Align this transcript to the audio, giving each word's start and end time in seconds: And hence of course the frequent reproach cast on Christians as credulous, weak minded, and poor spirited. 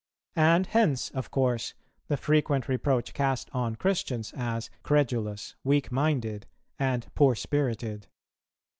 And 0.35 0.65
hence 0.65 1.11
of 1.11 1.29
course 1.29 1.75
the 2.07 2.17
frequent 2.17 2.67
reproach 2.67 3.13
cast 3.13 3.51
on 3.53 3.75
Christians 3.75 4.33
as 4.35 4.71
credulous, 4.81 5.53
weak 5.63 5.91
minded, 5.91 6.47
and 6.79 7.05
poor 7.13 7.35
spirited. 7.35 8.07